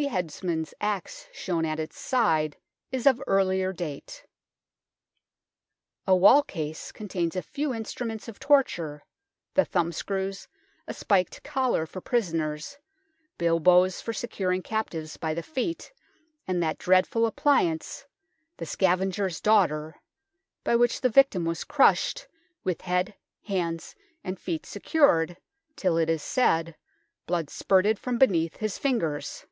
The 0.00 0.06
headsman's 0.06 0.72
axe 0.80 1.28
shown 1.30 1.66
at 1.66 1.78
its 1.78 1.98
side 1.98 2.56
is 2.90 3.04
of 3.06 3.22
earlier 3.26 3.70
date. 3.70 4.24
A 6.06 6.16
wall 6.16 6.42
case 6.42 6.90
contains 6.90 7.36
a 7.36 7.42
few 7.42 7.74
instruments 7.74 8.26
of 8.26 8.38
torture, 8.38 9.02
the 9.52 9.66
thumbscrews, 9.66 10.48
a 10.86 10.94
spiked 10.94 11.42
collar 11.42 11.84
for 11.84 12.00
prisoners, 12.00 12.78
bilboes 13.36 14.00
for 14.00 14.14
securing 14.14 14.62
captives 14.62 15.18
by 15.18 15.34
the 15.34 15.42
feet, 15.42 15.92
and 16.46 16.62
that 16.62 16.78
dreadful 16.78 17.26
appliance," 17.26 18.06
The 18.56 18.64
Scavenger's 18.64 19.42
Daughter," 19.42 20.00
by 20.64 20.76
which 20.76 21.02
the 21.02 21.10
victim 21.10 21.44
was 21.44 21.62
crushed, 21.62 22.26
with 22.64 22.80
head, 22.80 23.16
hands 23.44 23.94
and 24.24 24.40
feet 24.40 24.64
secured, 24.64 25.36
till, 25.76 25.98
it 25.98 26.08
is 26.08 26.22
said, 26.22 26.74
blood 27.26 27.50
spurted 27.50 27.98
from 27.98 28.16
beneath 28.16 28.56
his 28.56 28.78
fingers. 28.78 29.44